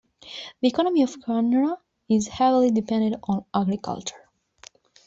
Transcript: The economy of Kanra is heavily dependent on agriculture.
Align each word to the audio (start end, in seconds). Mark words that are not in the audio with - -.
The 0.61 0.67
economy 0.67 1.03
of 1.03 1.19
Kanra 1.19 1.77
is 2.09 2.27
heavily 2.29 2.71
dependent 2.71 3.17
on 3.27 3.45
agriculture. 3.53 4.31